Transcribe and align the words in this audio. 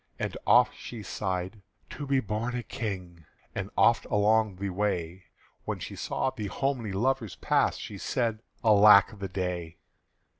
And 0.17 0.35
oft 0.47 0.75
she 0.75 1.03
sighed, 1.03 1.61
"To 1.91 2.07
be 2.07 2.19
born 2.21 2.55
a 2.55 2.63
King!" 2.63 3.25
And 3.53 3.69
oft 3.77 4.05
along 4.05 4.55
the 4.55 4.71
way 4.71 5.25
When 5.65 5.77
she 5.77 5.95
saw 5.95 6.31
the 6.31 6.47
homely 6.47 6.91
lovers 6.91 7.35
pass 7.35 7.77
She 7.77 7.93
has 7.93 8.01
said, 8.01 8.41
"Alack 8.65 9.19
the 9.19 9.27
day!" 9.27 9.77